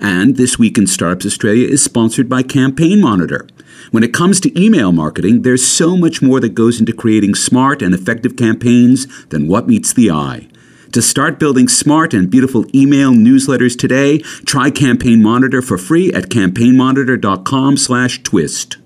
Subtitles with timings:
[0.02, 3.48] And This Week in Startups Australia is sponsored by Campaign Monitor.
[3.92, 7.82] When it comes to email marketing, there's so much more that goes into creating smart
[7.82, 10.50] and effective campaigns than what meets the eye.
[10.98, 14.18] To start building smart and beautiful email newsletters today,
[14.48, 18.78] try Campaign Monitor for free at campaignmonitor.com/twist.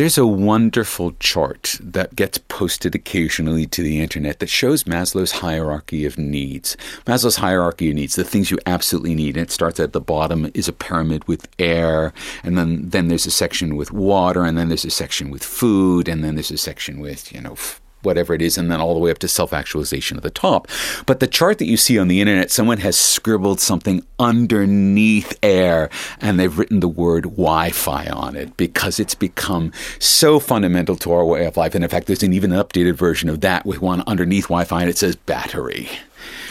[0.00, 6.06] There's a wonderful chart that gets posted occasionally to the internet that shows Maslow's hierarchy
[6.06, 6.74] of needs.
[7.04, 9.36] Maslow's hierarchy of needs, the things you absolutely need.
[9.36, 13.26] And it starts at the bottom is a pyramid with air, and then, then there's
[13.26, 16.56] a section with water, and then there's a section with food, and then there's a
[16.56, 17.56] section with, you know,
[18.02, 20.68] whatever it is, and then all the way up to self actualization at the top.
[21.06, 25.90] But the chart that you see on the internet, someone has scribbled something underneath air
[26.20, 31.12] and they've written the word Wi Fi on it because it's become so fundamental to
[31.12, 31.74] our way of life.
[31.74, 34.80] And in fact, there's an even updated version of that with one underneath Wi Fi
[34.82, 35.88] and it says battery.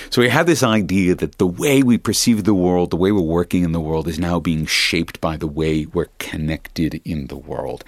[0.09, 3.21] So we have this idea that the way we perceive the world, the way we're
[3.21, 7.37] working in the world, is now being shaped by the way we're connected in the
[7.37, 7.83] world.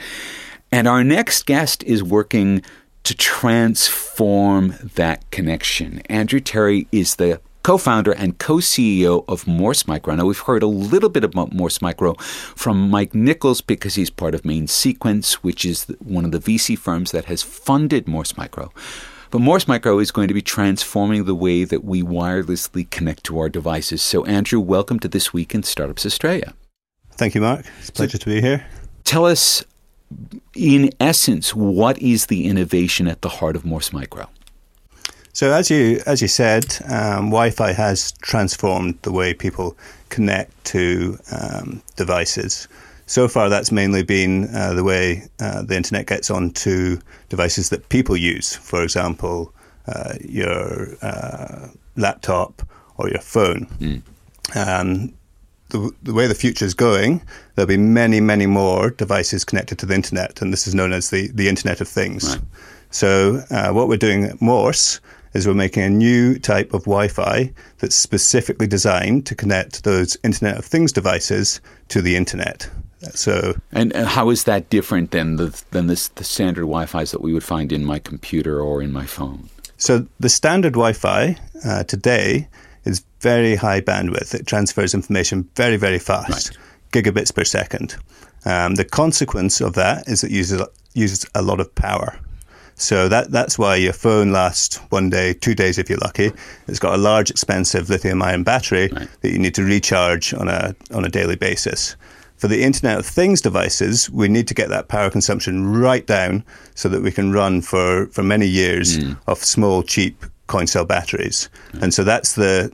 [0.71, 2.61] And our next guest is working
[3.03, 5.99] to transform that connection.
[6.05, 10.15] Andrew Terry is the co-founder and co-CEO of Morse Micro.
[10.15, 14.33] Now we've heard a little bit about Morse Micro from Mike Nichols because he's part
[14.33, 18.71] of Main Sequence, which is one of the VC firms that has funded Morse Micro.
[19.29, 23.39] But Morse Micro is going to be transforming the way that we wirelessly connect to
[23.39, 24.01] our devices.
[24.01, 26.53] So Andrew, welcome to this week in Startups Australia.
[27.13, 27.65] Thank you, Mark.
[27.79, 28.65] It's a pleasure so, to be here.
[29.03, 29.63] Tell us
[30.55, 34.27] in essence, what is the innovation at the heart of Morse Micro?
[35.33, 39.77] So, as you as you said, um, Wi-Fi has transformed the way people
[40.09, 42.67] connect to um, devices.
[43.05, 46.99] So far, that's mainly been uh, the way uh, the internet gets onto
[47.29, 48.55] devices that people use.
[48.55, 49.53] For example,
[49.87, 51.67] uh, your uh,
[51.97, 52.61] laptop
[52.97, 53.65] or your phone.
[53.79, 54.01] Mm.
[54.55, 55.13] Um,
[55.71, 57.21] the, the way the future is going,
[57.55, 61.09] there'll be many, many more devices connected to the internet, and this is known as
[61.09, 62.35] the, the Internet of Things.
[62.35, 62.45] Right.
[62.91, 64.99] So, uh, what we're doing at Morse
[65.33, 70.17] is we're making a new type of Wi Fi that's specifically designed to connect those
[70.23, 72.69] Internet of Things devices to the internet.
[73.13, 77.21] So, and, and how is that different than the than this, the standard Wi-Fi's that
[77.21, 79.49] we would find in my computer or in my phone?
[79.77, 81.35] So, the standard Wi-Fi
[81.65, 82.47] uh, today
[83.21, 84.33] very high bandwidth.
[84.33, 86.57] It transfers information very, very fast, right.
[86.91, 87.95] gigabits per second.
[88.45, 90.61] Um, the consequence of that is it uses
[90.93, 92.19] uses a lot of power.
[92.75, 96.31] So that that's why your phone lasts one day, two days if you're lucky.
[96.67, 99.07] It's got a large, expensive lithium-ion battery right.
[99.21, 101.95] that you need to recharge on a on a daily basis.
[102.37, 106.43] For the Internet of Things devices, we need to get that power consumption right down
[106.73, 109.15] so that we can run for, for many years mm.
[109.27, 111.49] of small, cheap coin cell batteries.
[111.83, 112.71] And so that's the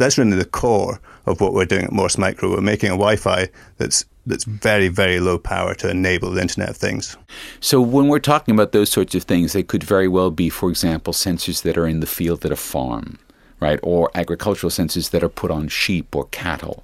[0.00, 2.50] that's really the core of what we're doing at Morse Micro.
[2.50, 6.76] We're making a Wi-Fi that's that's very very low power to enable the Internet of
[6.76, 7.16] Things.
[7.60, 10.70] So when we're talking about those sorts of things, they could very well be, for
[10.70, 13.18] example, sensors that are in the field at a farm,
[13.60, 16.82] right, or agricultural sensors that are put on sheep or cattle.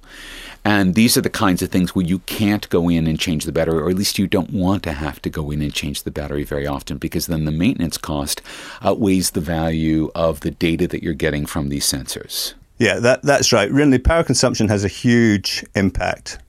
[0.65, 3.53] And these are the kinds of things where you can't go in and change the
[3.53, 6.11] battery, or at least you don't want to have to go in and change the
[6.11, 8.41] battery very often because then the maintenance cost
[8.81, 12.53] outweighs the value of the data that you're getting from these sensors.
[12.79, 13.71] Yeah, that, that's right.
[13.71, 16.39] Really, power consumption has a huge impact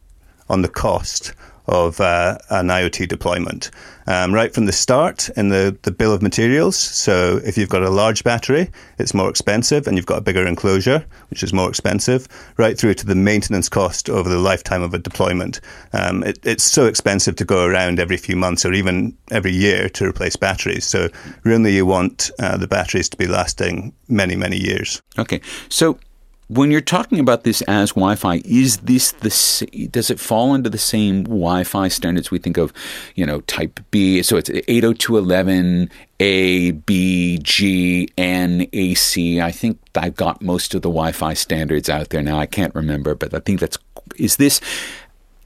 [0.49, 1.35] on the cost
[1.69, 3.71] of uh, an IoT deployment.
[4.07, 6.79] Um, right from the start in the, the bill of materials.
[6.79, 10.47] So if you've got a large battery, it's more expensive, and you've got a bigger
[10.47, 12.27] enclosure, which is more expensive,
[12.57, 15.61] right through to the maintenance cost over the lifetime of a deployment.
[15.93, 19.91] Um, it, it's so expensive to go around every few months or even every year
[19.91, 20.87] to replace batteries.
[20.87, 21.11] So
[21.45, 25.03] really, you want uh, the batteries to be lasting many, many years.
[25.19, 25.43] Okay.
[25.69, 25.99] So
[26.49, 30.79] when you're talking about this as Wi-Fi, is this the does it fall into the
[30.79, 32.73] same Wi-Fi standards we think of,
[33.15, 34.23] you know, Type B?
[34.23, 35.91] So it's 802.11
[36.21, 39.41] A, B, G, N, AC.
[39.41, 42.39] I think I've got most of the Wi-Fi standards out there now.
[42.39, 43.79] I can't remember, but I think that's
[44.17, 44.61] is this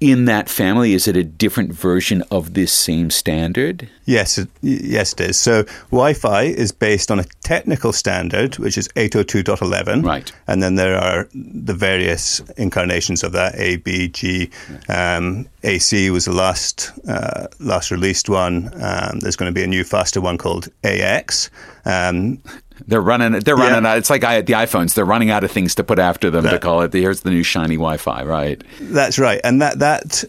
[0.02, 0.94] in that family?
[0.94, 3.88] Is it a different version of this same standard?
[4.04, 5.38] Yes, yes, it is.
[5.38, 5.62] So
[5.92, 10.04] Wi-Fi is based on a technical standard, which is 802.11.
[10.04, 10.32] Right.
[10.48, 14.50] And then there are the various incarnations of that, A, B, G.
[14.88, 18.72] Um, AC was the last uh, last released one.
[18.82, 21.48] Um, there's going to be a new, faster one called AX.
[21.84, 22.42] Um,
[22.86, 23.32] they're running.
[23.40, 23.84] They're running.
[23.84, 23.92] Yeah.
[23.92, 24.94] Out, it's like I, the iPhones.
[24.94, 26.92] They're running out of things to put after them that, to call it.
[26.92, 28.24] Here's the new shiny Wi-Fi.
[28.24, 28.62] Right.
[28.80, 29.40] That's right.
[29.44, 30.24] And that that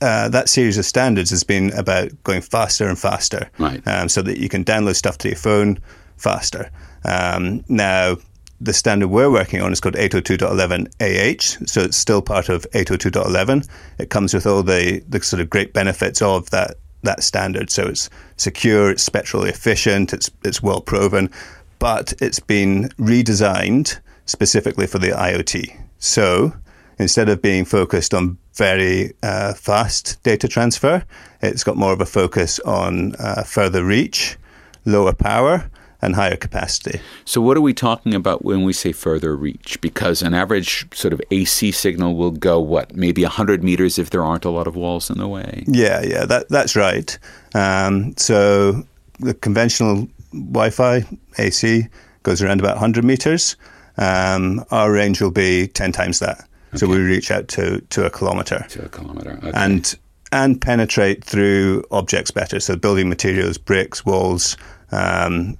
[0.00, 3.86] uh, that series of standards has been about going faster and faster, right?
[3.86, 5.78] Um, so that you can download stuff to your phone
[6.16, 6.70] faster.
[7.04, 8.16] Um, now,
[8.60, 13.68] the standard we're working on is called 802.11 AH, so it's still part of 802.11.
[13.98, 17.70] It comes with all the the sort of great benefits of that that standard.
[17.70, 21.30] So it's secure, it's spectrally efficient, it's it's well proven
[21.78, 25.80] but it's been redesigned specifically for the IoT.
[25.98, 26.52] So
[26.98, 31.04] instead of being focused on very uh, fast data transfer,
[31.40, 34.36] it's got more of a focus on uh, further reach,
[34.84, 35.70] lower power,
[36.00, 37.00] and higher capacity.
[37.24, 39.80] So, what are we talking about when we say further reach?
[39.80, 44.22] Because an average sort of AC signal will go, what, maybe 100 meters if there
[44.22, 45.64] aren't a lot of walls in the way?
[45.66, 47.18] Yeah, yeah, that, that's right.
[47.54, 48.84] Um, so,
[49.18, 51.04] the conventional Wi Fi
[51.38, 51.88] AC
[52.22, 53.56] goes around about 100 meters.
[53.96, 56.38] Um, our range will be 10 times that.
[56.68, 56.78] Okay.
[56.78, 58.64] So we reach out to, to a kilometer.
[58.68, 59.38] To a kilometer.
[59.42, 59.52] Okay.
[59.54, 59.94] And,
[60.30, 62.60] and penetrate through objects better.
[62.60, 64.56] So building materials, bricks, walls.
[64.92, 65.56] Um,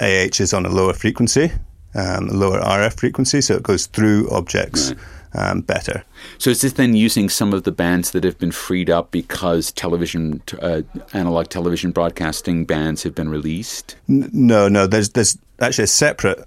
[0.00, 1.52] AH is on a lower frequency,
[1.94, 4.90] um, lower RF frequency, so it goes through objects.
[4.90, 4.98] Right
[5.34, 6.04] um, better.
[6.38, 9.72] So is this then using some of the bands that have been freed up because
[9.72, 13.96] television, uh, analog television broadcasting bands have been released?
[14.08, 14.86] N- no, no.
[14.86, 16.46] There's there's actually a separate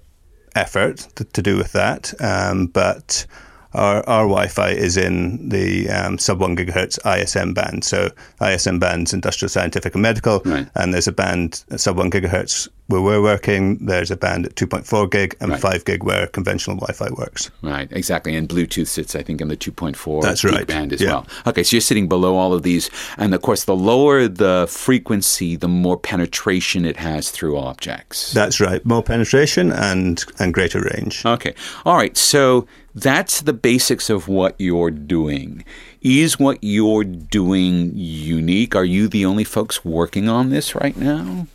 [0.54, 3.26] effort to, to do with that, um, but
[3.74, 7.84] our, our Wi-Fi is in the um, sub one gigahertz ISM band.
[7.84, 8.10] So
[8.40, 10.66] ISM band's industrial, scientific, and medical, right.
[10.74, 13.84] and there's a band at sub one gigahertz where we're working.
[13.84, 15.60] There's a band at 2.4 gig and right.
[15.60, 17.50] 5 gig where conventional Wi-Fi works.
[17.62, 18.36] Right, exactly.
[18.36, 20.66] And Bluetooth sits, I think, in the 2.4 That's right.
[20.66, 21.08] band as yeah.
[21.08, 21.26] well.
[21.46, 25.56] Okay, so you're sitting below all of these, and of course, the lower the frequency,
[25.56, 28.32] the more penetration it has through objects.
[28.32, 31.24] That's right, more penetration and and greater range.
[31.24, 32.16] Okay, all right.
[32.16, 35.64] So that's the basics of what you're doing.
[36.02, 38.76] Is what you're doing unique?
[38.76, 41.46] Are you the only folks working on this right now?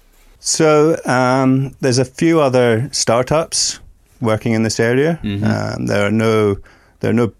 [0.42, 3.80] So um, there's a few other startups
[4.20, 5.20] working in this area.
[5.24, 5.44] Mm-hmm.
[5.46, 6.58] Um, there are no,
[7.00, 7.32] there are no,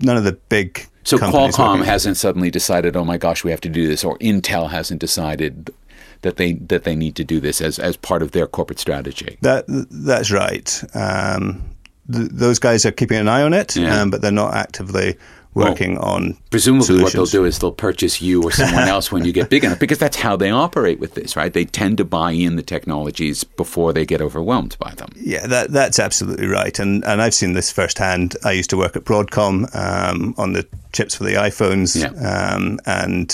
[0.00, 0.86] none of the big.
[1.02, 4.70] So Qualcomm hasn't suddenly decided, oh my gosh, we have to do this, or Intel
[4.70, 5.70] hasn't decided
[6.20, 9.38] that they that they need to do this as as part of their corporate strategy.
[9.40, 10.84] That that's right.
[10.94, 11.62] Um,
[12.12, 14.00] th- those guys are keeping an eye on it, yeah.
[14.00, 15.16] um, but they're not actively
[15.54, 16.38] working well, on.
[16.50, 17.04] Presumably, solutions.
[17.04, 19.78] what they'll do is they'll purchase you or someone else when you get big enough,
[19.78, 21.52] because that's how they operate with this, right?
[21.52, 25.10] They tend to buy in the technologies before they get overwhelmed by them.
[25.16, 28.36] Yeah, that, that's absolutely right, and and I've seen this firsthand.
[28.44, 32.54] I used to work at Broadcom um, on the chips for the iPhones, yeah.
[32.54, 33.28] um, and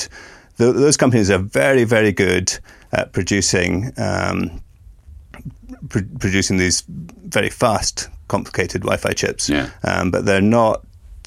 [0.59, 2.59] th- those companies are very, very good
[2.93, 3.93] at producing.
[3.97, 4.63] Um,
[5.89, 9.71] pr- producing these very fast, complicated Wi-Fi chips, yeah.
[9.85, 10.85] Um, but they're not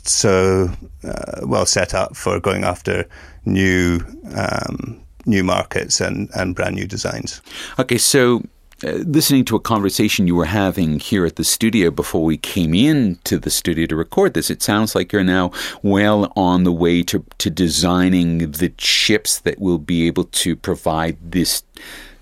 [0.07, 0.69] so
[1.03, 3.07] uh, well set up for going after
[3.45, 3.99] new
[4.35, 7.41] um, new markets and, and brand new designs.
[7.79, 8.41] Okay, so
[8.83, 12.73] uh, listening to a conversation you were having here at the studio before we came
[12.73, 15.51] in to the studio to record this, it sounds like you're now
[15.83, 21.17] well on the way to, to designing the chips that will be able to provide
[21.31, 21.63] this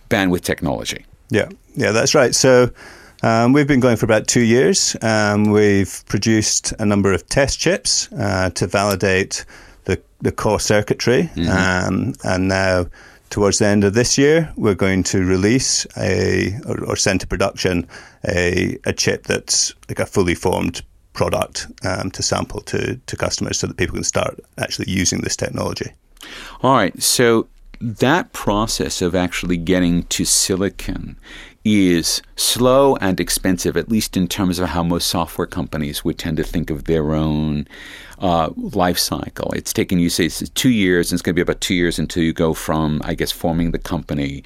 [0.10, 1.06] bandwidth technology.
[1.30, 2.36] Yeah, yeah, that's right.
[2.36, 2.72] So
[3.22, 4.96] um, we've been going for about two years.
[5.02, 9.46] Um, we've produced a number of test chips uh, to validate
[9.86, 11.50] the, the core circuitry, mm-hmm.
[11.50, 12.86] um, and now
[13.30, 17.28] towards the end of this year, we're going to release a or, or send to
[17.28, 17.88] production
[18.28, 20.82] a, a chip that's like a fully formed
[21.14, 25.36] product um, to sample to, to customers so that people can start actually using this
[25.36, 25.92] technology.
[26.62, 27.02] All right.
[27.02, 27.48] So
[27.82, 31.18] that process of actually getting to silicon
[31.70, 36.38] is slow and expensive, at least in terms of how most software companies would tend
[36.38, 37.68] to think of their own
[38.20, 39.52] uh, life cycle.
[39.52, 42.24] It's taken you say two years, and it's going to be about two years until
[42.24, 44.44] you go from, I guess, forming the company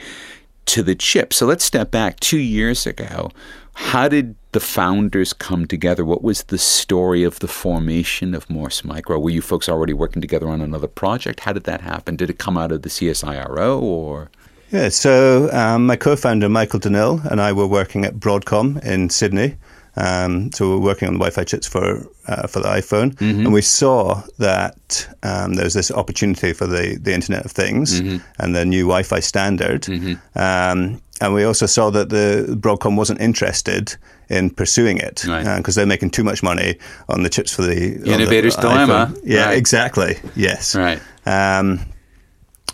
[0.65, 1.33] to the chip.
[1.33, 3.31] So let's step back two years ago.
[3.75, 6.05] How did the founders come together?
[6.05, 9.19] What was the story of the formation of Morse Micro?
[9.19, 11.41] Were you folks already working together on another project?
[11.41, 12.15] How did that happen?
[12.15, 14.29] Did it come out of the CSIRO or?
[14.73, 19.11] Yeah, so um, my co-founder Michael De Nil and I were working at Broadcom in
[19.11, 19.55] Sydney.
[19.95, 23.41] Um, so we are working on the Wi-Fi chips for uh, for the iPhone, mm-hmm.
[23.41, 28.17] and we saw that um, there's this opportunity for the, the Internet of Things mm-hmm.
[28.39, 29.83] and the new Wi-Fi standard.
[29.83, 30.13] Mm-hmm.
[30.39, 33.95] Um, and we also saw that the Broadcom wasn't interested
[34.29, 35.67] in pursuing it because right.
[35.67, 39.13] uh, they're making too much money on the chips for the innovator's the dilemma.
[39.23, 39.57] Yeah, right.
[39.57, 40.17] exactly.
[40.35, 40.75] Yes.
[40.75, 40.99] Right.
[41.27, 41.79] Um,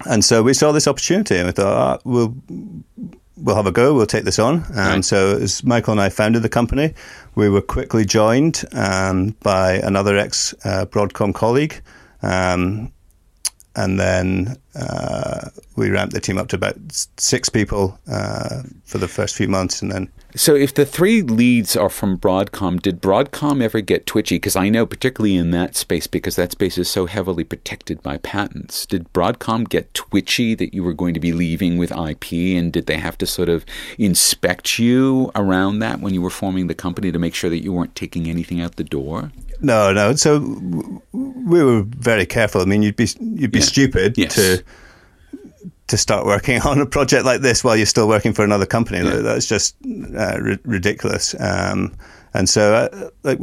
[0.05, 2.35] and so we saw this opportunity and we thought, oh, we'll
[3.37, 3.93] we'll have a go.
[3.93, 4.65] We'll take this on.
[4.69, 5.05] And right.
[5.05, 6.93] so as Michael and I founded the company,
[7.35, 11.81] we were quickly joined um, by another ex uh, Broadcom colleague.
[12.21, 12.91] Um,
[13.75, 16.75] and then uh, we ramped the team up to about
[17.17, 21.75] six people uh, for the first few months, and then so, if the three leads
[21.75, 24.35] are from Broadcom, did Broadcom ever get twitchy?
[24.35, 28.19] Because I know, particularly in that space, because that space is so heavily protected by
[28.19, 32.31] patents, did Broadcom get twitchy that you were going to be leaving with IP?
[32.57, 33.65] And did they have to sort of
[33.97, 37.73] inspect you around that when you were forming the company to make sure that you
[37.73, 39.33] weren't taking anything out the door?
[39.59, 40.15] No, no.
[40.15, 40.39] So
[41.11, 42.61] we were very careful.
[42.61, 43.65] I mean, you'd be you'd be yeah.
[43.65, 44.35] stupid yes.
[44.35, 44.63] to
[45.89, 48.99] to start working on a project like this while you're still working for another company.
[48.99, 49.17] Yeah.
[49.17, 49.75] That's just
[50.17, 51.35] uh, ri- ridiculous.
[51.39, 51.95] Um,
[52.33, 53.39] and so, uh, like,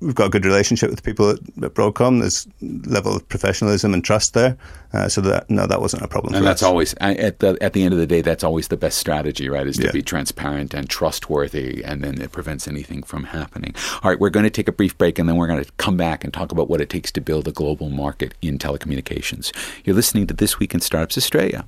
[0.00, 2.20] we've got a good relationship with the people at, at Broadcom.
[2.20, 2.46] There's
[2.86, 4.56] level of professionalism and trust there.
[4.92, 6.34] Uh, so that no, that wasn't a problem.
[6.34, 6.66] And that's us.
[6.66, 9.66] always at the at the end of the day, that's always the best strategy, right?
[9.66, 9.92] Is to yeah.
[9.92, 13.74] be transparent and trustworthy, and then it prevents anything from happening.
[14.02, 15.96] All right, we're going to take a brief break, and then we're going to come
[15.96, 19.52] back and talk about what it takes to build a global market in telecommunications.
[19.84, 21.66] You're listening to This Week in Startups Australia.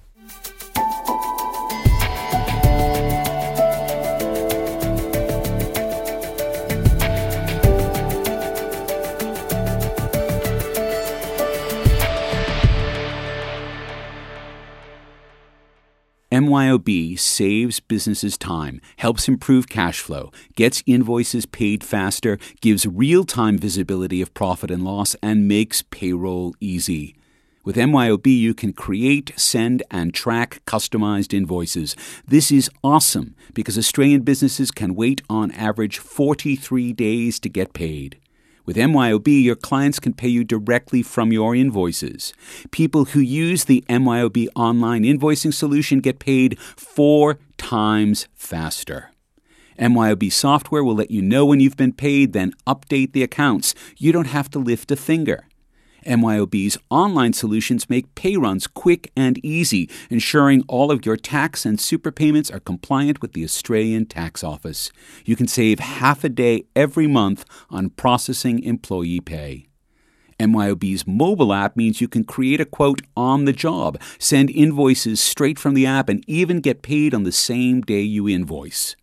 [16.41, 23.59] MYOB saves businesses time, helps improve cash flow, gets invoices paid faster, gives real time
[23.59, 27.15] visibility of profit and loss, and makes payroll easy.
[27.63, 31.95] With MYOB, you can create, send, and track customized invoices.
[32.27, 38.17] This is awesome because Australian businesses can wait on average 43 days to get paid.
[38.71, 42.33] With MYOB, your clients can pay you directly from your invoices.
[42.71, 49.11] People who use the MYOB online invoicing solution get paid four times faster.
[49.77, 53.75] MYOB software will let you know when you've been paid, then update the accounts.
[53.97, 55.49] You don't have to lift a finger.
[56.07, 61.81] MYOB's online solutions make pay runs quick and easy, ensuring all of your tax and
[61.81, 64.91] super payments are compliant with the Australian Tax Office.
[65.25, 69.67] You can save half a day every month on processing employee pay.
[70.39, 75.59] MYOB's mobile app means you can create a quote on the job, send invoices straight
[75.59, 78.97] from the app, and even get paid on the same day you invoice.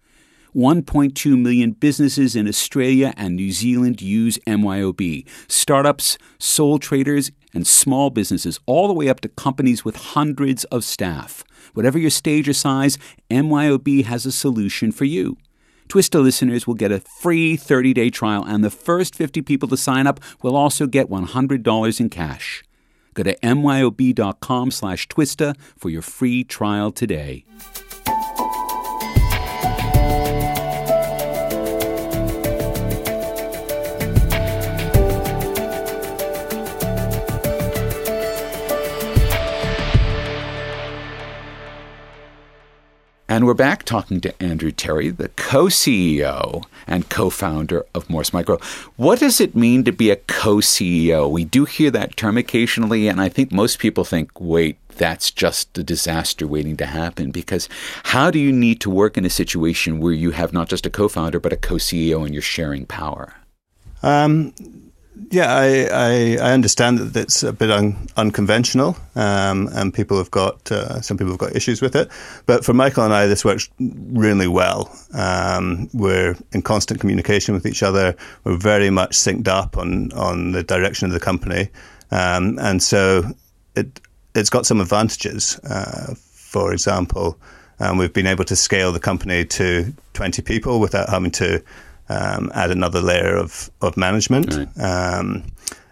[0.57, 5.23] 1.2 million businesses in Australia and New Zealand use MYOB.
[5.47, 10.83] Startups, sole traders, and small businesses, all the way up to companies with hundreds of
[10.83, 11.43] staff.
[11.75, 12.97] Whatever your stage or size,
[13.29, 15.37] MYOB has a solution for you.
[15.89, 19.77] Twista listeners will get a free 30 day trial, and the first 50 people to
[19.77, 22.63] sign up will also get $100 in cash.
[23.13, 27.45] Go to myob.com slash twista for your free trial today.
[43.37, 48.33] And we're back talking to Andrew Terry, the co CEO and co founder of Morse
[48.33, 48.57] Micro.
[48.95, 51.29] What does it mean to be a co CEO?
[51.29, 55.77] We do hear that term occasionally, and I think most people think, wait, that's just
[55.77, 57.29] a disaster waiting to happen.
[57.29, 57.69] Because
[58.05, 60.89] how do you need to work in a situation where you have not just a
[60.89, 63.35] co founder, but a co CEO and you're sharing power?
[64.01, 64.55] Um,
[65.31, 70.31] yeah, I, I, I, understand that it's a bit un, unconventional, um, and people have
[70.31, 72.09] got uh, some people have got issues with it.
[72.45, 74.95] But for Michael and I, this works really well.
[75.13, 78.15] Um, we're in constant communication with each other.
[78.43, 81.69] We're very much synced up on on the direction of the company,
[82.11, 83.23] um, and so
[83.75, 83.99] it
[84.35, 85.59] it's got some advantages.
[85.59, 87.37] Uh, for example,
[87.79, 91.63] um, we've been able to scale the company to twenty people without having to
[92.09, 94.79] um, add another layer of of management, right.
[94.79, 95.43] um,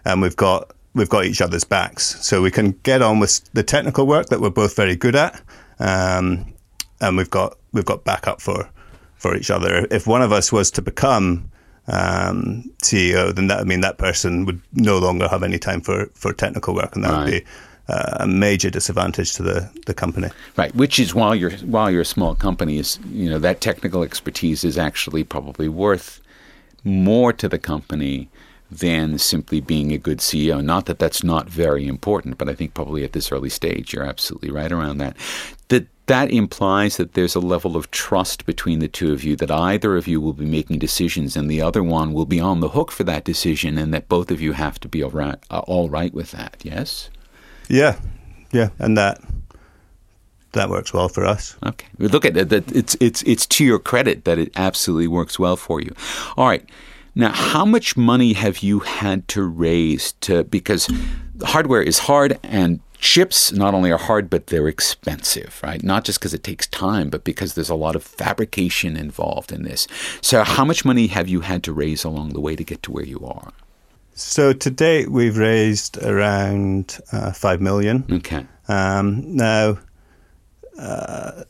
[0.04, 3.62] and we've got we've got each other's backs, so we can get on with the
[3.62, 5.40] technical work that we're both very good at,
[5.78, 6.52] um,
[7.00, 8.68] and we've got we've got backup for
[9.16, 9.86] for each other.
[9.90, 11.50] If one of us was to become
[11.88, 16.06] um, CEO, then that would mean that person would no longer have any time for,
[16.14, 17.24] for technical work, and that right.
[17.24, 17.44] would be
[17.88, 20.28] uh, a major disadvantage to the, the company.
[20.56, 24.02] Right, which is while you're while you're a small company, is you know that technical
[24.02, 26.20] expertise is actually probably worth
[26.84, 28.28] more to the company
[28.70, 30.62] than simply being a good CEO.
[30.62, 34.04] Not that that's not very important, but I think probably at this early stage, you're
[34.04, 35.16] absolutely right around that.
[35.68, 39.50] That that implies that there's a level of trust between the two of you that
[39.50, 42.70] either of you will be making decisions and the other one will be on the
[42.70, 45.60] hook for that decision, and that both of you have to be all right, uh,
[45.66, 46.56] all right with that.
[46.62, 47.10] Yes.
[47.68, 47.98] Yeah,
[48.52, 49.20] yeah, and that
[50.52, 51.56] that works well for us.
[51.64, 52.34] Okay, look at.
[52.34, 55.94] That it's it's it's to your credit that it absolutely works well for you.
[56.36, 56.64] All right.
[57.14, 60.90] Now, how much money have you had to raise to because
[61.42, 65.82] hardware is hard and chips not only are hard but they're expensive, right?
[65.82, 69.62] Not just because it takes time, but because there's a lot of fabrication involved in
[69.62, 69.86] this.
[70.20, 72.92] So, how much money have you had to raise along the way to get to
[72.92, 73.52] where you are?
[74.16, 78.02] So to date, we've raised around uh, five million.
[78.10, 78.46] Okay.
[78.66, 79.78] Um, now,
[80.78, 81.44] uh,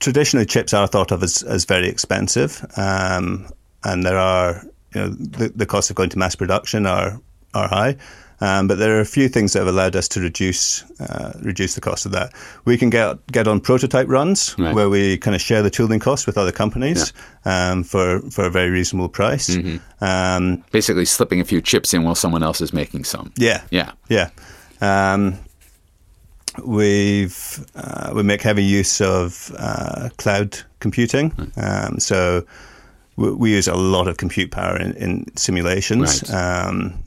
[0.00, 3.48] traditionally, chips are thought of as, as very expensive, um,
[3.84, 7.20] and there are you know the, the costs of going to mass production are
[7.54, 7.96] are high.
[8.40, 11.74] Um, but there are a few things that have allowed us to reduce uh, reduce
[11.74, 12.32] the cost of that.
[12.64, 14.74] We can get get on prototype runs right.
[14.74, 17.12] where we kind of share the tooling costs with other companies
[17.44, 17.70] yeah.
[17.70, 19.48] um, for for a very reasonable price.
[19.48, 20.04] Mm-hmm.
[20.04, 23.32] Um, Basically, slipping a few chips in while someone else is making some.
[23.36, 24.30] Yeah, yeah, yeah.
[24.80, 25.38] Um,
[26.62, 32.46] we've uh, we make heavy use of uh, cloud computing, um, so
[33.16, 36.22] we, we, use a lot of compute power in, in simulations.
[36.30, 37.06] Right.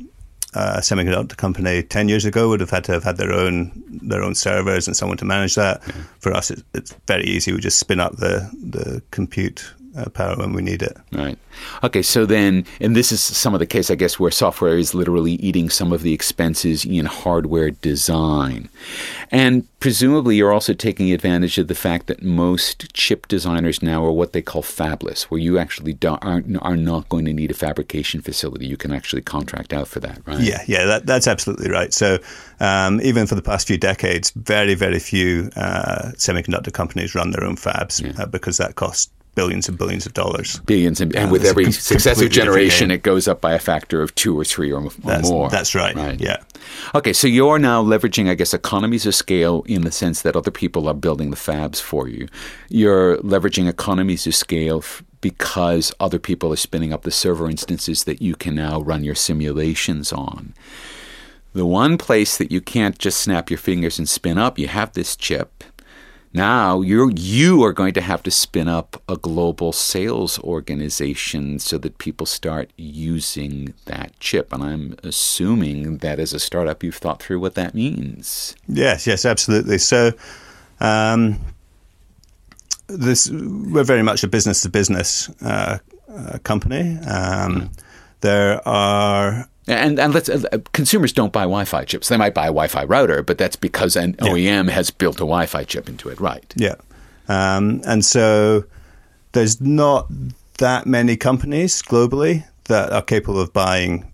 [0.56, 4.24] A semiconductor company 10 years ago would have had to have had their own their
[4.24, 5.82] own servers and someone to manage that.
[5.86, 5.94] Yeah.
[6.20, 7.52] For us, it, it's very easy.
[7.52, 10.96] We just spin up the, the compute uh, power when we need it.
[11.12, 11.38] Right.
[11.84, 12.02] Okay.
[12.02, 15.34] So then, and this is some of the case, I guess, where software is literally
[15.34, 18.70] eating some of the expenses in hardware design,
[19.32, 24.12] and presumably you're also taking advantage of the fact that most chip designers now are
[24.12, 28.22] what they call fabless, where you actually are are not going to need a fabrication
[28.22, 28.68] facility.
[28.68, 30.40] You can actually contract out for that, right?
[30.40, 30.64] Yeah.
[30.68, 30.86] Yeah.
[30.86, 31.94] That, that's absolutely right.
[31.94, 32.20] So
[32.60, 37.44] um, even for the past few decades, very very few uh, semiconductor companies run their
[37.44, 38.24] own fabs yeah.
[38.24, 40.60] uh, because that costs billions and billions of dollars.
[40.62, 44.38] Billions, and, and with every successive generation, it goes up by a factor of two
[44.38, 45.50] or three or, or that's, more.
[45.50, 45.96] That's right.
[45.96, 46.20] right.
[46.20, 46.38] Yeah.
[46.94, 50.52] Okay, so you're now leveraging, I guess, economies of scale in the sense that other
[50.52, 52.28] people are building the fabs for you.
[52.70, 58.06] You're leveraging economies of scale f- because other people are spinning up the server instances
[58.06, 60.54] that you can now run your simulations on.
[61.54, 64.94] The one place that you can't just snap your fingers and spin up, you have
[64.94, 65.64] this chip
[66.34, 71.78] now you you are going to have to spin up a global sales organization so
[71.80, 74.54] that people start using that chip.
[74.54, 78.56] And I'm assuming that as a startup, you've thought through what that means.
[78.68, 79.78] Yes, yes, absolutely.
[79.78, 80.12] So.
[80.82, 81.40] Um,
[82.88, 85.78] this we're very much a business to business uh,
[86.12, 86.98] uh, company.
[87.00, 87.70] Um.
[88.22, 92.10] There are and and let's uh, consumers don't buy Wi-Fi chips.
[92.10, 94.30] They might buy a Wi-Fi router, but that's because an yeah.
[94.30, 96.54] OEM has built a Wi-Fi chip into it, right?
[96.58, 96.76] Yeah,
[97.28, 98.66] um, and so
[99.34, 100.08] there's not
[100.58, 104.12] that many companies globally that are capable of buying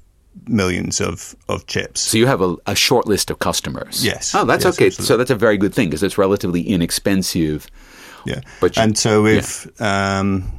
[0.47, 2.01] millions of, of chips.
[2.01, 4.03] So you have a, a short list of customers.
[4.03, 4.35] Yes.
[4.35, 4.87] Oh, that's yes, okay.
[4.87, 5.05] Absolutely.
[5.05, 7.67] So that's a very good thing because it's relatively inexpensive.
[8.25, 8.41] Yeah.
[8.59, 9.71] But you, and so we've.
[9.79, 10.19] Yeah.
[10.19, 10.51] Um,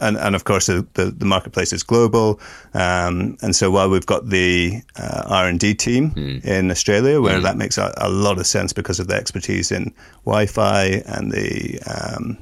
[0.00, 2.40] and, and of course the, the, the marketplace is global.
[2.74, 6.44] Um, and so while we've got the uh, R and D team mm.
[6.44, 7.42] in Australia, where mm.
[7.42, 11.80] that makes a, a, lot of sense because of the expertise in Wi-Fi and the
[11.86, 12.38] um,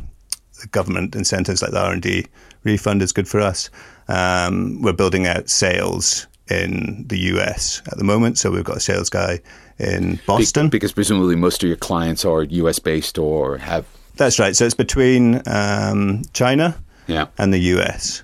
[0.61, 2.27] the government incentives like the R and D
[2.65, 3.71] refund is good for us.
[4.09, 8.81] Um, we're building out sales in the US at the moment, so we've got a
[8.81, 9.41] sales guy
[9.79, 10.67] in Boston.
[10.67, 13.87] Be- because presumably most of your clients are US based or have.
[14.17, 14.55] That's right.
[14.55, 17.27] So it's between um, China yeah.
[17.39, 18.23] and the US.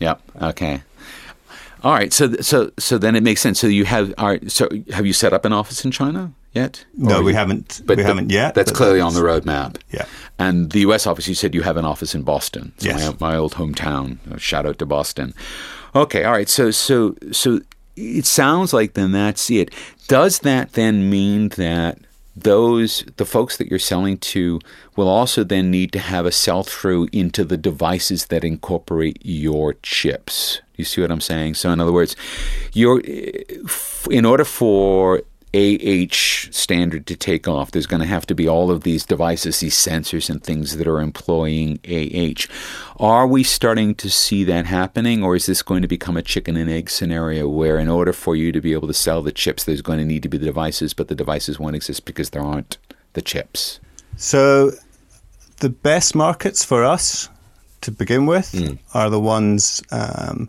[0.00, 0.14] Yeah.
[0.40, 0.82] Okay.
[1.82, 2.12] All right.
[2.12, 3.58] So so so then it makes sense.
[3.60, 6.84] So you have all right, so have you set up an office in China yet?
[6.96, 7.82] No, Or we you- haven't.
[7.86, 8.54] But we the- haven't yet.
[8.54, 9.76] That's clearly on the roadmap.
[9.92, 10.06] Yeah.
[10.38, 11.06] And the U.S.
[11.06, 12.72] office, you said you have an office in Boston.
[12.78, 13.20] So Yes.
[13.20, 14.18] my, my old hometown.
[14.40, 15.34] Shout out to Boston.
[15.94, 16.24] Okay.
[16.24, 16.48] All right.
[16.48, 17.60] So so so
[17.96, 19.72] it sounds like then that's it.
[20.08, 21.98] Does that then mean that
[22.42, 24.60] those the folks that you're selling to
[24.96, 29.74] will also then need to have a sell through into the devices that incorporate your
[29.82, 30.60] chips.
[30.76, 31.54] You see what I'm saying?
[31.54, 32.14] So in other words,
[32.72, 33.42] you're eh,
[34.10, 35.22] in order for
[35.54, 39.60] AH standard to take off, there's going to have to be all of these devices,
[39.60, 42.46] these sensors and things that are employing AH.
[42.98, 46.56] Are we starting to see that happening, or is this going to become a chicken
[46.56, 49.64] and egg scenario where, in order for you to be able to sell the chips,
[49.64, 52.42] there's going to need to be the devices, but the devices won't exist because there
[52.42, 52.76] aren't
[53.14, 53.80] the chips?
[54.16, 54.72] So
[55.60, 57.28] the best markets for us
[57.80, 58.54] to begin with
[58.92, 60.48] are the ones um,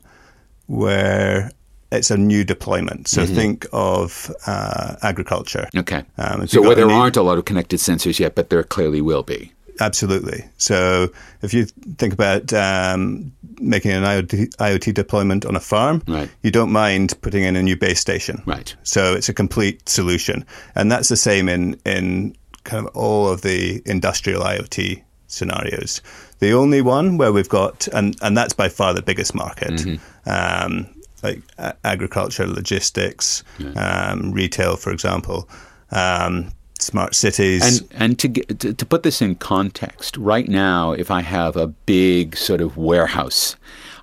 [0.67, 1.51] where
[1.91, 3.07] it's a new deployment.
[3.07, 5.67] So think of uh, agriculture.
[5.75, 6.03] Okay.
[6.17, 9.01] Um, so where there need- aren't a lot of connected sensors yet, but there clearly
[9.01, 9.51] will be.
[9.81, 10.43] Absolutely.
[10.57, 11.07] So
[11.41, 11.65] if you
[11.97, 16.29] think about um, making an IoT, IoT deployment on a farm, Right.
[16.43, 18.43] you don't mind putting in a new base station.
[18.45, 18.75] Right.
[18.83, 20.45] So it's a complete solution.
[20.75, 26.01] And that's the same in, in kind of all of the industrial IoT scenarios.
[26.39, 29.81] The only one where we've got, and, and that's by far the biggest market,
[30.25, 30.87] um,
[31.23, 31.41] like
[31.83, 33.43] agriculture, logistics,
[33.75, 35.49] um, retail, for example,
[35.91, 37.81] um, smart cities.
[37.81, 41.55] And and to, get, to to put this in context, right now, if I have
[41.55, 43.55] a big sort of warehouse,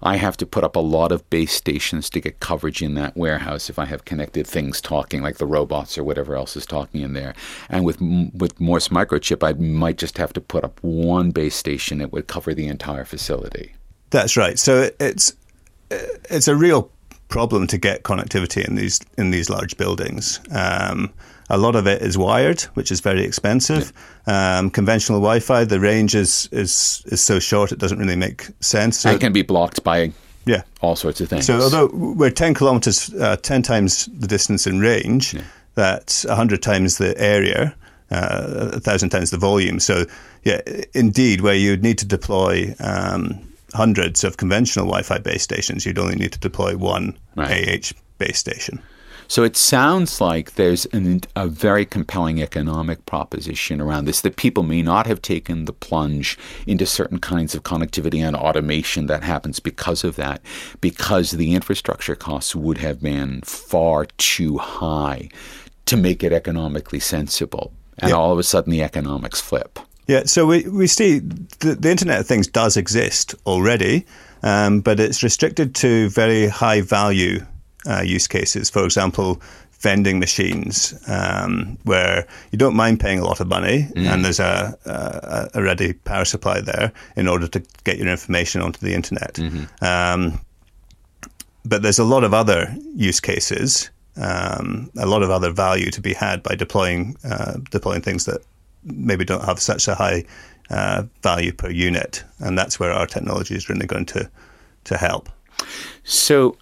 [0.02, 3.16] I have to put up a lot of base stations to get coverage in that
[3.16, 3.70] warehouse.
[3.70, 7.12] If I have connected things talking, like the robots or whatever else is talking in
[7.14, 7.34] there,
[7.68, 8.00] and with
[8.34, 12.26] with Morse microchip, I might just have to put up one base station that would
[12.26, 13.74] cover the entire facility.
[14.10, 14.58] That's right.
[14.58, 15.34] So it's
[15.90, 16.90] it's a real
[17.28, 20.40] problem to get connectivity in these in these large buildings.
[20.50, 21.12] Um,
[21.48, 23.92] a lot of it is wired, which is very expensive.
[24.26, 28.98] Um, conventional Wi-Fi, the range is, is is so short it doesn't really make sense.
[28.98, 30.12] So, and can be blocked by
[30.44, 30.62] yeah.
[30.80, 31.46] all sorts of things.
[31.46, 35.36] So although we're ten kilometers, uh, ten times the distance in range,
[35.74, 37.74] that's hundred times the area,
[38.10, 39.78] uh, a thousand times the volume.
[39.78, 40.04] So
[40.42, 40.60] yeah,
[40.94, 43.40] indeed, where you'd need to deploy um,
[43.76, 47.68] hundreds of conventional Wi-Fi base stations, you'd only need to deploy one Right.
[47.68, 48.80] AH base station.
[49.28, 54.62] So it sounds like there's an, a very compelling economic proposition around this that people
[54.62, 59.58] may not have taken the plunge into certain kinds of connectivity and automation that happens
[59.58, 60.40] because of that,
[60.80, 65.28] because the infrastructure costs would have been far too high
[65.86, 67.72] to make it economically sensible.
[67.98, 68.16] And Yeah.
[68.16, 69.80] all of a sudden the economics flip.
[70.06, 74.06] Yeah, so we, we see the, the Internet of Things does exist already,
[74.42, 77.44] um, but it's restricted to very high value
[77.88, 78.70] uh, use cases.
[78.70, 79.42] For example,
[79.80, 84.76] vending machines, um, where you don't mind paying a lot of money and there's a,
[84.86, 89.38] a, a ready power supply there in order to get your information onto the Internet.
[89.82, 90.40] Um,
[91.64, 96.00] but there's a lot of other use cases, um, a lot of other value to
[96.00, 98.40] be had by deploying uh, deploying things that
[98.86, 100.24] maybe don't have such a high
[100.70, 104.30] uh, value per unit, and that's where our technology is really going to
[104.84, 105.28] to help.
[106.04, 106.56] So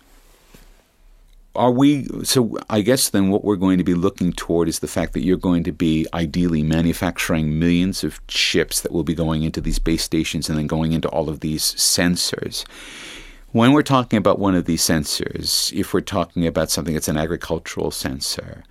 [1.56, 4.88] are we so I guess then what we're going to be looking toward is the
[4.88, 9.42] fact that you're going to be ideally manufacturing millions of chips that will be going
[9.42, 12.64] into these base stations and then going into all of these sensors.
[13.52, 17.16] When we're talking about one of these sensors, if we're talking about something that's an
[17.16, 18.64] agricultural sensor,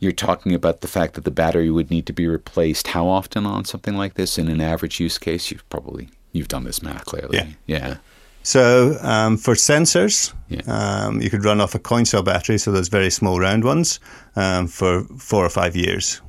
[0.00, 3.46] you're talking about the fact that the battery would need to be replaced how often
[3.46, 5.50] on something like this in an average use case?
[5.50, 7.36] You've probably you've done this math clearly.
[7.36, 7.46] Yeah.
[7.66, 7.96] Yeah.
[8.42, 10.62] So um, for sensors, Yeah.
[10.66, 14.00] um, you could run off a coin cell battery, so those very small round ones,
[14.34, 16.22] um, for four or five years.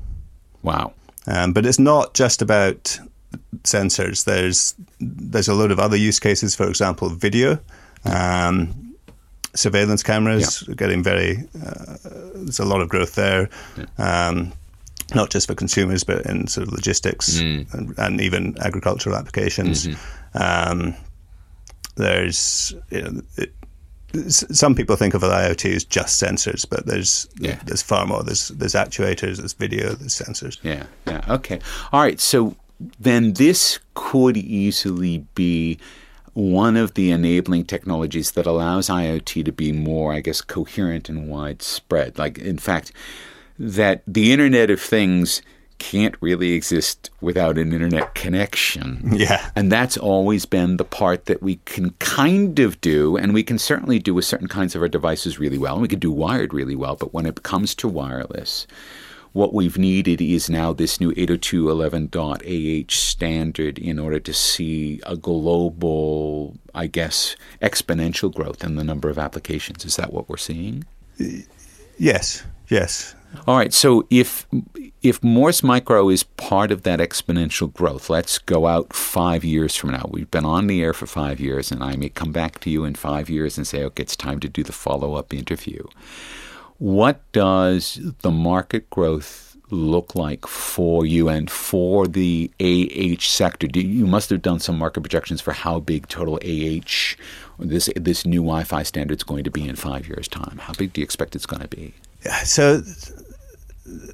[0.62, 0.92] Wow.
[1.26, 2.98] Um, but it's not just about
[3.62, 4.24] sensors.
[4.24, 6.54] There's there's a load of other use cases.
[6.54, 7.58] For example, video,
[8.04, 8.91] um,
[9.54, 11.38] surveillance cameras are getting very.
[11.64, 11.96] Uh,
[12.34, 13.48] there's a lot of growth there,
[13.98, 14.52] um,
[15.14, 19.88] not just for consumers, but in sort of logistics and, and even agricultural applications.
[20.34, 20.94] Um,
[21.96, 23.52] there's you know, it,
[24.28, 27.58] some people think of IoT as just sensors, but there's Yeah.
[27.64, 28.22] there's far more.
[28.22, 30.58] There's there's actuators, there's video, there's sensors.
[30.62, 31.24] Yeah, yeah.
[31.28, 31.60] Okay.
[31.92, 32.20] All right.
[32.20, 32.56] So
[32.98, 35.78] then this could easily be
[36.34, 41.28] one of the enabling technologies that allows IoT to be more, I guess, coherent and
[41.28, 42.18] widespread.
[42.18, 42.92] Like, in fact,
[43.58, 45.42] that the Internet of Things
[45.78, 49.14] can't really exist without an internet connection.
[49.16, 49.50] Yeah.
[49.56, 53.58] And that's always been the part that we can kind of do, and we can
[53.58, 56.54] certainly do with certain kinds of our devices really well, and we can do wired
[56.54, 56.94] really well.
[56.94, 58.68] But when it comes to wireless,
[59.32, 66.56] what we've needed is now this new 802.11.AH standard in order to see a global,
[66.74, 69.84] I guess, exponential growth in the number of applications.
[69.84, 70.84] Is that what we're seeing?
[71.98, 73.14] Yes, yes.
[73.46, 73.72] All right.
[73.72, 74.46] So if
[75.02, 79.90] if Morse Micro is part of that exponential growth, let's go out five years from
[79.90, 80.08] now.
[80.10, 82.84] We've been on the air for five years, and I may come back to you
[82.84, 85.84] in five years and say, okay, it's time to do the follow up interview.
[86.78, 93.66] What does the market growth look like for you and for the AH sector?
[93.66, 97.16] Do, you must have done some market projections for how big total AH,
[97.58, 100.58] this this new Wi-Fi standard is going to be in five years' time.
[100.58, 101.94] How big do you expect it's going to be?
[102.44, 102.82] So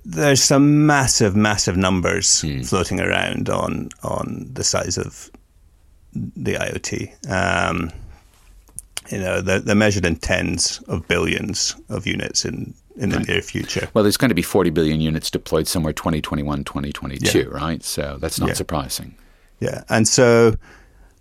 [0.05, 2.66] there's some massive, massive numbers mm.
[2.66, 5.31] floating around on on the size of
[6.14, 7.31] the IoT.
[7.31, 7.92] Um,
[9.11, 13.29] you know, they're, they're, measured in tens of billions of units in, in the right.
[13.29, 13.88] near future.
[13.94, 17.44] Well, there's going to be 40 billion units deployed somewhere 2021, 2022, yeah.
[17.47, 17.83] right?
[17.83, 18.55] So that's not yeah.
[18.55, 19.14] surprising.
[19.61, 19.85] Yeah.
[19.88, 20.55] And so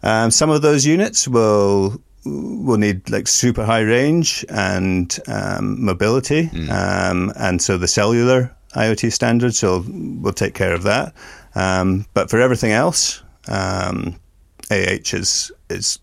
[0.03, 6.47] um, some of those units will will need like super high range and um, mobility.
[6.47, 6.69] Mm.
[6.69, 9.85] Um, and so the cellular IoT standards will,
[10.21, 11.13] will take care of that.
[11.55, 14.19] Um, but for everything else, um,
[14.69, 15.99] AH is, is,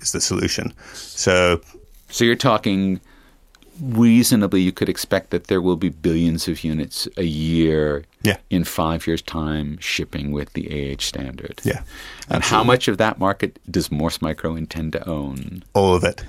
[0.00, 0.72] is the solution.
[0.94, 1.60] So,
[2.10, 3.00] so you're talking
[3.80, 8.38] reasonably, you could expect that there will be billions of units a year yeah.
[8.50, 11.60] in five years' time shipping with the AH standard.
[11.64, 11.82] Yeah.
[12.28, 15.62] And how much of that market does Morse Micro intend to own?
[15.74, 16.24] All of it.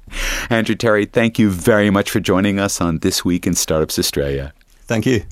[0.50, 4.52] Andrew Terry, thank you very much for joining us on This Week in Startups Australia.
[4.86, 5.22] Thank you.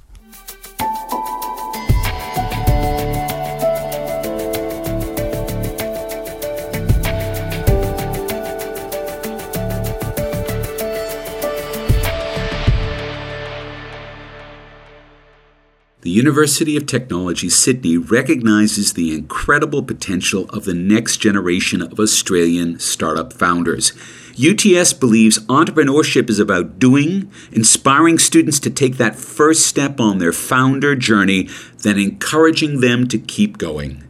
[16.19, 23.33] University of Technology Sydney recognizes the incredible potential of the next generation of Australian startup
[23.33, 23.93] founders.
[24.37, 30.33] UTS believes entrepreneurship is about doing, inspiring students to take that first step on their
[30.33, 31.49] founder journey,
[31.85, 34.03] then encouraging them to keep going.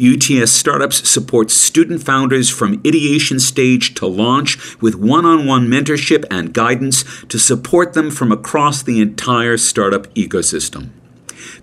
[0.00, 6.24] UTS Startups supports student founders from ideation stage to launch with one on one mentorship
[6.30, 10.90] and guidance to support them from across the entire startup ecosystem.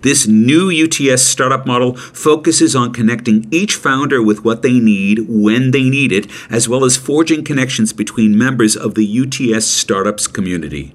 [0.02, 5.70] This new UTS startup model focuses on connecting each founder with what they need when
[5.70, 10.92] they need it, as well as forging connections between members of the UTS startups community.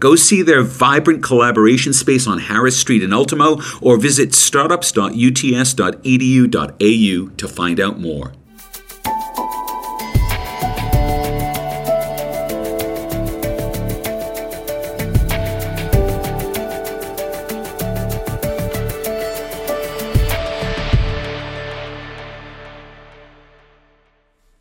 [0.00, 7.48] Go see their vibrant collaboration space on Harris Street in Ultimo or visit startups.uts.edu.au to
[7.48, 8.32] find out more.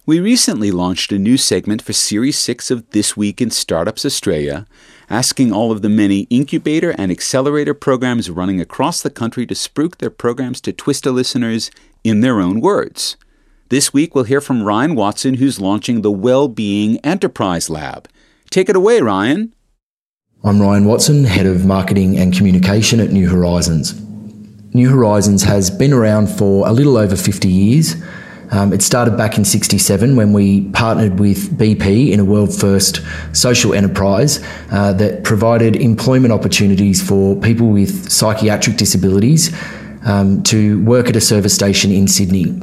[0.07, 4.65] We recently launched a new segment for Series 6 of This Week in Startups Australia,
[5.09, 9.97] asking all of the many incubator and accelerator programs running across the country to spruik
[9.97, 11.71] their programs to Twista listeners
[12.05, 13.17] in their own words.
[13.67, 18.07] This week we'll hear from Ryan Watson, who's launching the Wellbeing Enterprise Lab.
[18.49, 19.53] Take it away, Ryan.
[20.41, 24.01] I'm Ryan Watson, Head of Marketing and Communication at New Horizons.
[24.73, 27.97] New Horizons has been around for a little over 50 years
[28.51, 33.01] um, it started back in 67 when we partnered with BP in a world first
[33.33, 39.53] social enterprise uh, that provided employment opportunities for people with psychiatric disabilities
[40.05, 42.59] um, to work at a service station in Sydney.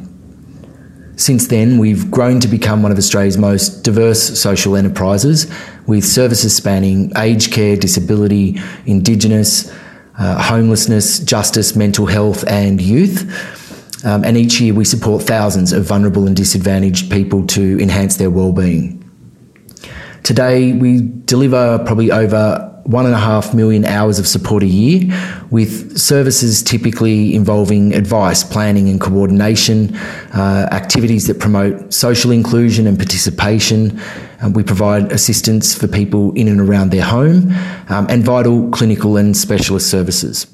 [1.17, 5.53] Since then, we've grown to become one of Australia's most diverse social enterprises
[5.87, 9.73] with services spanning aged care, disability, Indigenous,
[10.19, 13.64] uh, homelessness, justice, mental health, and youth.
[14.05, 18.31] Um, and each year we support thousands of vulnerable and disadvantaged people to enhance their
[18.31, 19.01] well-being.
[20.23, 25.11] Today we deliver probably over one and a half million hours of support a year,
[25.51, 29.97] with services typically involving advice, planning, and coordination,
[30.35, 33.99] uh, activities that promote social inclusion and participation.
[34.43, 37.53] Um, we provide assistance for people in and around their home,
[37.89, 40.47] um, and vital clinical and specialist services.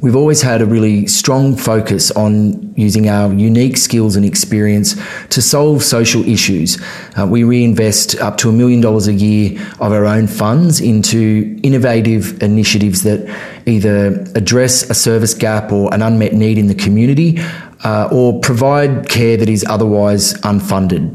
[0.00, 4.96] We've always had a really strong focus on using our unique skills and experience
[5.28, 6.80] to solve social issues.
[7.18, 11.60] Uh, we reinvest up to a million dollars a year of our own funds into
[11.62, 13.28] innovative initiatives that
[13.66, 17.38] either address a service gap or an unmet need in the community
[17.84, 21.14] uh, or provide care that is otherwise unfunded.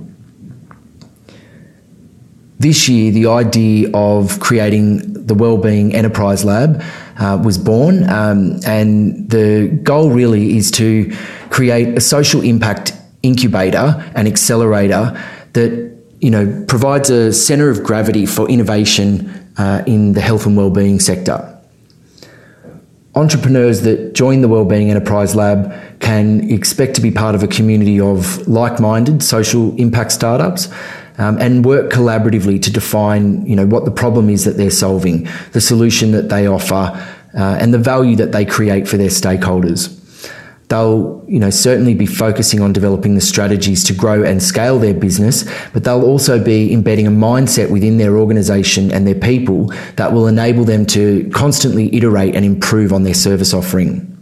[2.60, 6.84] This year, the idea of creating the Wellbeing Enterprise Lab
[7.18, 11.16] uh, was born, um, and the goal really is to
[11.50, 15.20] create a social impact incubator and accelerator
[15.54, 20.58] that you know provides a centre of gravity for innovation uh, in the health and
[20.58, 21.52] well-being sector.
[23.16, 28.00] Entrepreneurs that join the Wellbeing Enterprise Lab can expect to be part of a community
[28.00, 30.68] of like minded social impact startups
[31.18, 35.28] um, and work collaboratively to define you know, what the problem is that they're solving,
[35.52, 36.92] the solution that they offer,
[37.38, 40.02] uh, and the value that they create for their stakeholders.
[40.68, 44.96] They'll, you know, certainly be focusing on developing the strategies to grow and scale their
[44.96, 50.12] business, but they'll also be embedding a mindset within their organisation and their people that
[50.12, 54.15] will enable them to constantly iterate and improve on their service offering.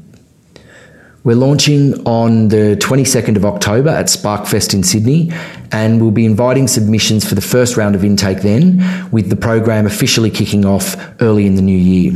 [1.25, 5.31] We're launching on the 22nd of October at SparkFest in Sydney,
[5.71, 9.85] and we'll be inviting submissions for the first round of intake then, with the program
[9.85, 12.11] officially kicking off early in the new year.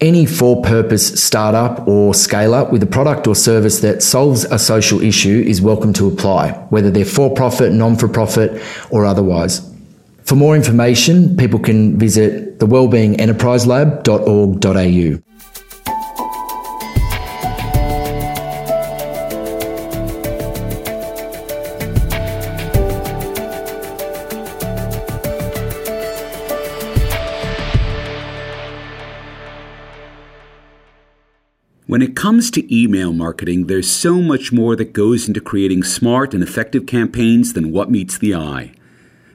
[0.00, 4.58] Any for purpose startup or scale up with a product or service that solves a
[4.58, 9.70] social issue is welcome to apply, whether they're for profit, non for profit, or otherwise.
[10.24, 15.27] For more information, people can visit thewellbeingenterpriselab.org.au.
[31.98, 36.32] When it comes to email marketing, there's so much more that goes into creating smart
[36.32, 38.70] and effective campaigns than what meets the eye.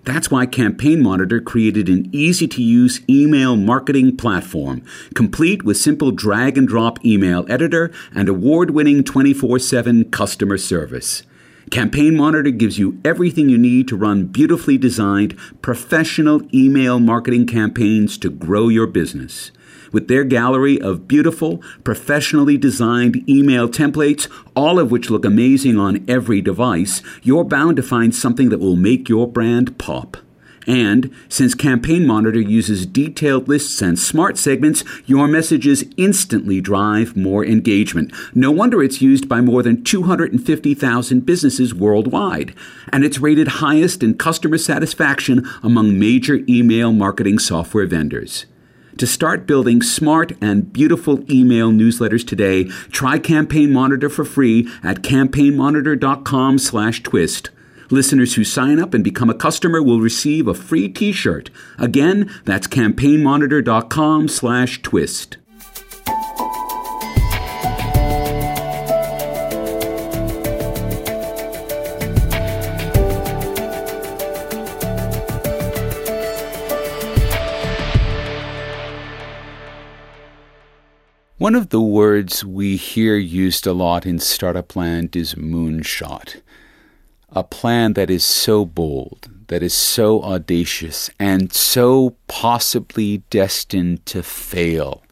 [0.05, 4.81] That's why Campaign Monitor created an easy to use email marketing platform,
[5.13, 11.23] complete with simple drag and drop email editor and award winning 24 7 customer service.
[11.69, 18.17] Campaign Monitor gives you everything you need to run beautifully designed, professional email marketing campaigns
[18.19, 19.51] to grow your business.
[19.93, 26.03] With their gallery of beautiful, professionally designed email templates, all of which look amazing on
[26.09, 30.17] every device, you're bound to find something that will make your brand pop.
[30.65, 37.45] And since Campaign Monitor uses detailed lists and smart segments, your messages instantly drive more
[37.45, 38.13] engagement.
[38.33, 42.55] No wonder it's used by more than 250,000 businesses worldwide.
[42.91, 48.45] And it's rated highest in customer satisfaction among major email marketing software vendors.
[48.97, 55.01] To start building smart and beautiful email newsletters today, try Campaign Monitor for free at
[55.01, 57.49] campaignmonitor.com/twist.
[57.89, 61.49] Listeners who sign up and become a customer will receive a free t-shirt.
[61.77, 65.37] Again, that's campaignmonitor.com/twist.
[81.43, 86.41] One of the words we hear used a lot in startup land is moonshot.
[87.33, 94.23] A plan that is so bold, that is so audacious, and so possibly destined to
[94.23, 95.03] fail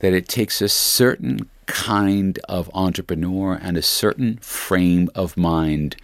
[0.00, 5.94] that it takes a certain kind of entrepreneur and a certain frame of mind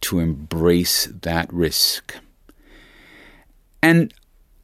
[0.00, 2.16] to embrace that risk.
[3.80, 4.12] And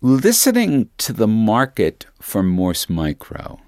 [0.01, 3.61] listening to the market for Morse Micro,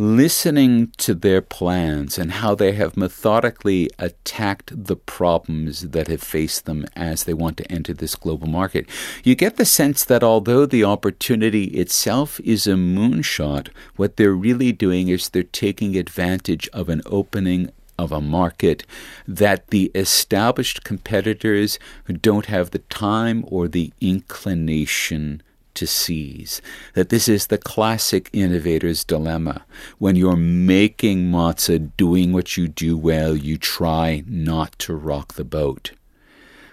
[0.00, 6.64] listening to their plans and how they have methodically attacked the problems that have faced
[6.64, 8.86] them as they want to enter this global market,
[9.22, 14.72] you get the sense that although the opportunity itself is a moonshot, what they're really
[14.72, 18.86] doing is they're taking advantage of an opening of a market
[19.28, 21.78] that the established competitors
[22.22, 25.42] don't have the time or the inclination
[25.74, 26.60] to seize.
[26.94, 29.64] That this is the classic innovator's dilemma.
[29.98, 35.44] When you're making matzah, doing what you do well, you try not to rock the
[35.44, 35.92] boat.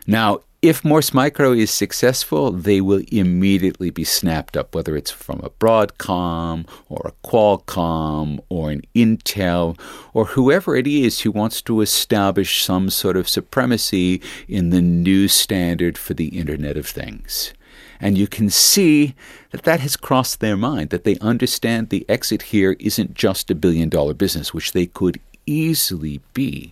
[0.06, 5.40] Now, if Morse Micro is successful, they will immediately be snapped up, whether it's from
[5.44, 9.80] a Broadcom or a Qualcomm or an Intel
[10.16, 15.28] or whoever it is who wants to establish some sort of supremacy in the new
[15.28, 17.54] standard for the Internet of Things.
[18.00, 19.16] And you can see
[19.52, 23.56] that that has crossed their mind, that they understand the exit here isn't just a
[23.56, 26.72] billion dollar business, which they could easily be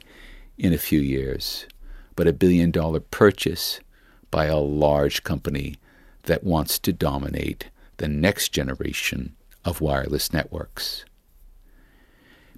[0.58, 1.66] in a few years,
[2.16, 3.80] but a billion dollar purchase
[4.32, 5.76] by a large company
[6.24, 11.06] that wants to dominate the next generation of wireless networks.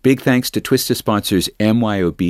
[0.03, 2.21] Big thanks to Twista sponsors MYOB,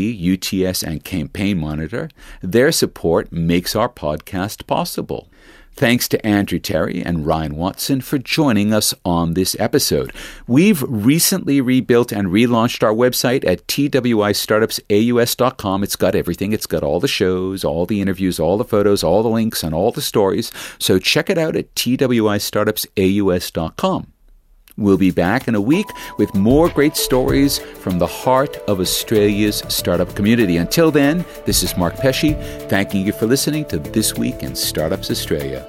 [0.66, 2.10] UTS, and Campaign Monitor.
[2.42, 5.30] Their support makes our podcast possible.
[5.78, 10.12] Thanks to Andrew Terry and Ryan Watson for joining us on this episode.
[10.48, 15.84] We've recently rebuilt and relaunched our website at twistartupsaus.com.
[15.84, 16.52] It's got everything.
[16.52, 19.76] It's got all the shows, all the interviews, all the photos, all the links, and
[19.76, 20.52] all the stories.
[20.80, 24.14] So check it out at twistartupsaus.com.
[24.78, 25.88] We'll be back in a week
[26.20, 30.58] with more great stories from the heart of Australia's startup community.
[30.58, 32.36] Until then, this is Mark Pesce,
[32.70, 35.66] thanking you for listening to This Week in Startups Australia.